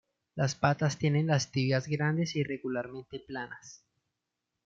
Las 0.33 0.55
patas 0.55 0.97
tienen 0.97 1.27
las 1.27 1.51
tibias 1.51 1.85
grandes 1.87 2.33
e 2.35 2.39
irregularmente 2.39 3.19
planas. 3.19 3.83